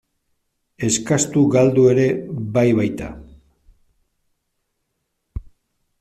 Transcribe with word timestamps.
Eskastu 0.85 1.41
galdu 1.55 1.83
ere 1.89 2.05
bai 2.55 2.65
baita. 2.79 3.09